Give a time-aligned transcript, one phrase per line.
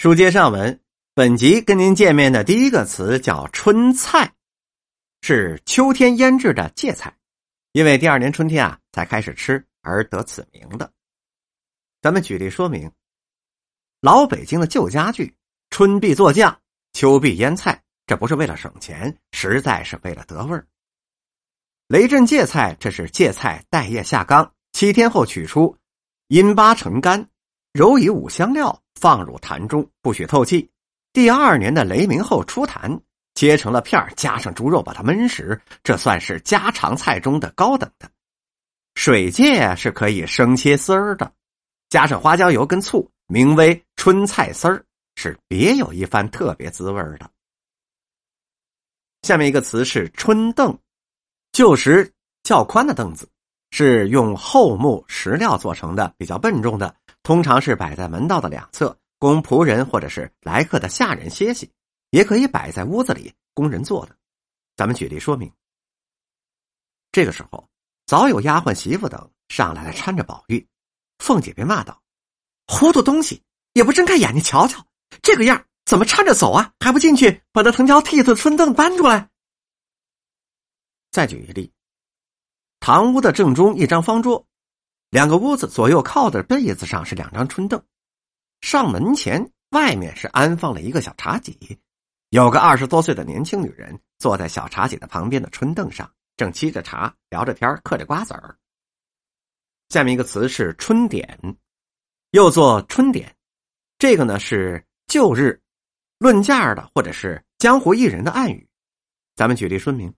[0.00, 0.80] 书接上文，
[1.12, 4.32] 本集跟您见面的第一个词叫春菜，
[5.20, 7.14] 是秋天腌制的芥菜，
[7.72, 10.90] 因为第二年春天啊才开始吃而得此名的。
[12.00, 12.90] 咱们举例说明，
[14.00, 15.36] 老北京的旧家具，
[15.68, 16.58] 春必做酱，
[16.94, 20.66] 秋必腌菜，这不是为了省钱，实在是为了得味儿。
[21.88, 25.76] 雷震芥菜，这是芥菜带叶下缸，七天后取出，
[26.28, 27.28] 阴巴成干，
[27.72, 28.80] 揉以五香料。
[29.00, 30.70] 放入坛中，不许透气。
[31.14, 33.00] 第二年的雷鸣后出坛，
[33.34, 38.10] 切成了片加上猪肉把它焖食，这算是家常菜中的高等的。
[38.96, 41.32] 水芥是可以生切丝儿的，
[41.88, 44.84] 加上花椒油跟醋，名为春菜丝儿，
[45.16, 47.30] 是别有一番特别滋味的。
[49.22, 50.78] 下面一个词是春凳，
[51.52, 53.26] 旧时较宽的凳子，
[53.70, 56.94] 是用厚木石料做成的，比较笨重的。
[57.30, 61.64] 通常是摆在门道的两侧，供仆人或者是来客的下人歇息；
[62.10, 64.16] 也可以摆在屋子里供人坐的。
[64.74, 65.48] 咱们举例说明。
[67.12, 67.68] 这个时候，
[68.04, 70.66] 早有丫鬟、媳妇等上来了，搀着宝玉。
[71.20, 72.02] 凤姐便骂道
[72.66, 73.40] ：“糊涂东西，
[73.74, 74.84] 也不睁开眼睛瞧瞧，
[75.22, 76.74] 这个样怎么搀着走啊？
[76.80, 79.30] 还不进去把那藤条屉子、春凳搬出来？”
[81.12, 81.72] 再举一例，
[82.80, 84.44] 堂屋的正中一张方桌。
[85.10, 87.82] 两个屋子左右靠的被子上是两张春凳，
[88.60, 91.78] 上门前外面是安放了一个小茶几，
[92.28, 98.56] 有个二十多岁的年轻女人坐在小茶几的旁边的春凳上，正沏着茶聊着天嗑着瓜子儿。
[99.88, 101.56] 下面一个词是春点，
[102.30, 103.34] 又做春点，
[103.98, 105.60] 这个呢是旧日
[106.18, 108.68] 论价的或者是江湖艺人的暗语，
[109.34, 110.14] 咱们举例说明。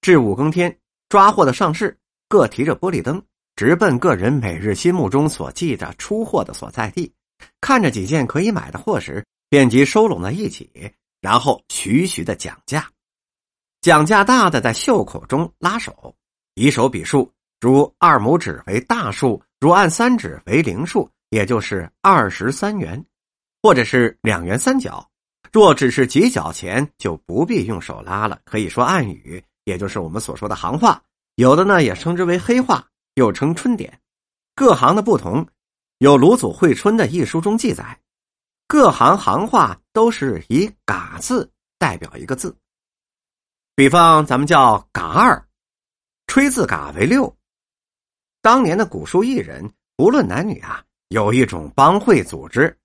[0.00, 1.98] 至五更天，抓获的上市。
[2.30, 3.20] 各提着玻璃灯，
[3.56, 7.12] 直奔个人每日心目中所记着出货的所在地，
[7.60, 10.70] 看着几件可以买的货时，便即收拢在一起，
[11.20, 12.88] 然后徐徐的讲价。
[13.80, 16.14] 讲价大的在袖口中拉手，
[16.54, 17.28] 以手比数，
[17.60, 23.04] 如二拇指为大数，如按三指为零数，也就是二十三元，
[23.60, 25.04] 或者是两元三角。
[25.50, 31.02] 若只是几角钱，就不必用手拉了，可以说暗语，也就是我们所说的行话。
[31.40, 33.98] 有的呢也称之为黑话，又称春点，
[34.54, 35.48] 各行的不同。
[35.96, 37.98] 有鲁祖会春的一书中记载，
[38.68, 42.54] 各行行话都是以“嘎”字代表一个字。
[43.74, 45.42] 比方咱们叫“嘎二”，
[46.28, 47.34] 吹字“嘎”为六。
[48.42, 52.76] 当年的古书艺人，不论男女啊，有一种帮会组织，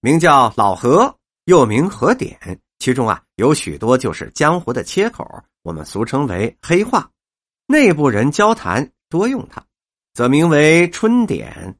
[0.00, 1.14] 名叫老何，
[1.44, 5.26] 又名何点，其中啊有许多就是江湖的切口，
[5.60, 7.06] 我们俗称为黑话。
[7.70, 9.62] 内部人交谈多用它，
[10.14, 11.76] 则名为春典；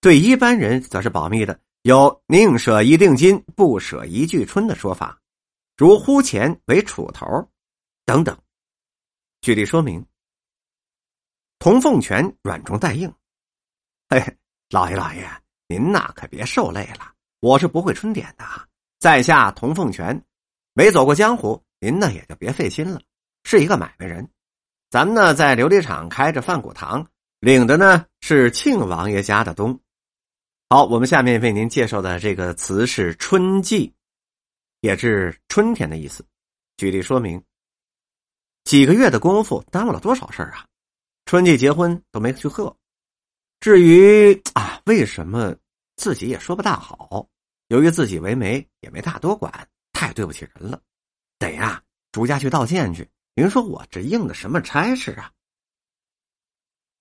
[0.00, 5.20] 对一般人则是保密的，有宁舍一锭金，不舍一句春的说法，
[5.76, 7.24] 如呼钱为杵头
[8.04, 8.36] 等等。
[9.40, 10.04] 举例说明：
[11.60, 13.14] 童凤拳软中带硬。
[14.10, 14.36] 嘿，
[14.70, 15.24] 老爷老爷，
[15.68, 18.44] 您呐可别受累了，我是不会春典的，
[18.98, 20.20] 在下童凤拳，
[20.72, 23.00] 没走过江湖，您呢也就别费心了，
[23.44, 24.28] 是一个买卖人。
[24.90, 27.06] 咱们呢，在琉璃厂开着饭骨堂，
[27.40, 29.78] 领的呢是庆王爷家的东。
[30.70, 33.92] 好，我们下面为您介绍的这个词是“春季”，
[34.80, 36.24] 也是春天的意思。
[36.78, 37.42] 举例说明：
[38.64, 40.64] 几个月的功夫耽误了多少事啊？
[41.26, 42.74] 春季结婚都没去贺。
[43.60, 45.54] 至于啊，为什么
[45.96, 47.28] 自己也说不大好？
[47.66, 50.80] 由于自己为媒，也没大多管，太对不起人了，
[51.38, 53.06] 得呀，逐家去道歉去。
[53.38, 55.30] 您说我这应的什么差事啊？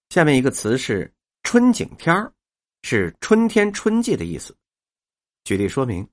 [0.10, 1.12] 下面一个词是
[1.42, 2.32] “春景天”，
[2.84, 4.56] 是春天春季的意思。
[5.46, 6.08] 举例说明：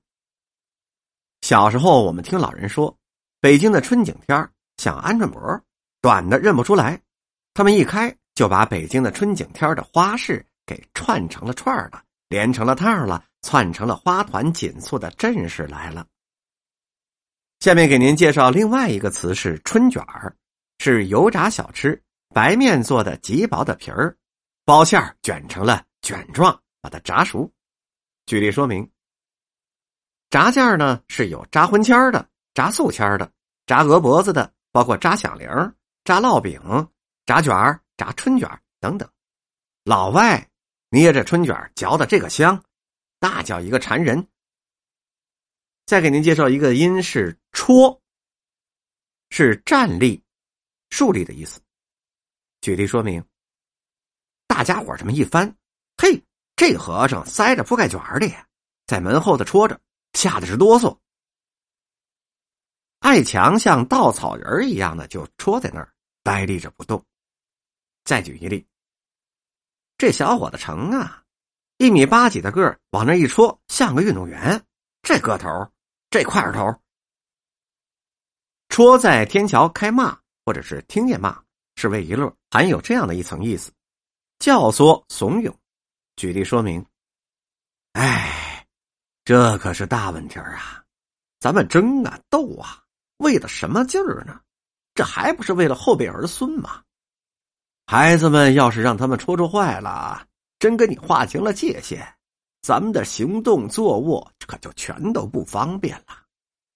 [1.41, 2.97] 小时候我们听老人说，
[3.39, 5.61] 北京的春景天儿像鹌鹑膜，
[6.01, 6.99] 短的认不出来。
[7.53, 16.07] 他们一开就把北京的春景天的花市给串成了串了，连成了套了，串成了花团锦簇的阵势来了。
[17.65, 20.35] 下面给您介绍另外一个词是春卷儿，
[20.77, 24.15] 是油炸小吃，白面做的极薄的皮儿，
[24.65, 27.51] 包馅儿卷成了卷状，把它炸熟。
[28.27, 28.87] 举例说明：
[30.29, 33.31] 炸件呢是有炸荤签的、炸素签的、
[33.65, 35.49] 炸鹅脖子的，包括炸响铃、
[36.03, 36.61] 炸烙饼、
[37.25, 38.47] 炸卷儿、炸春卷
[38.79, 39.09] 等等。
[39.85, 40.47] 老外
[40.91, 42.63] 捏着春卷嚼的这个香，
[43.19, 44.27] 那叫一个馋人。
[45.85, 48.01] 再给您介绍一个音是“戳”，
[49.29, 50.23] 是站立、
[50.89, 51.61] 竖立的意思。
[52.61, 53.23] 举例说明：
[54.47, 55.55] 大家伙这么一翻，
[55.97, 56.23] 嘿，
[56.55, 58.33] 这和尚塞着铺盖卷里，
[58.87, 59.79] 在门后头戳着，
[60.13, 60.97] 吓得直哆嗦。
[63.01, 65.93] 爱强像稻草人一样的就戳在那儿，
[66.23, 67.05] 呆立着不动。
[68.03, 68.65] 再举一例，
[69.99, 71.23] 这小伙子成啊，
[71.77, 74.59] 一米八几的个儿，往那一戳，像个运动员。
[75.03, 75.47] 这个头，
[76.15, 76.73] 这块头，
[78.69, 81.43] 戳在天桥开骂，或者是听见骂，
[81.75, 83.69] 是为一乐，含有这样的一层意思：
[84.39, 85.53] 教唆、怂恿。
[86.15, 86.85] 举例说明。
[87.91, 88.65] 哎，
[89.25, 90.81] 这可是大问题啊！
[91.41, 92.81] 咱们争啊，斗啊！
[93.17, 94.39] 为了什么劲儿呢？
[94.93, 96.81] 这还不是为了后辈儿孙吗？
[97.87, 100.25] 孩子们要是让他们戳戳坏了，
[100.59, 102.07] 真跟你划清了界限，
[102.65, 106.25] 咱们的行动坐卧可就全都不方便了，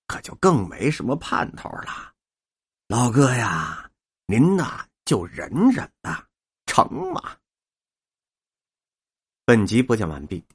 [0.06, 2.14] 可就更没什么盼头了。
[2.88, 3.90] 老哥呀，
[4.28, 6.24] 您呐就忍忍呐，
[6.68, 7.36] 成吗？
[9.46, 10.46] 本集播讲完毕。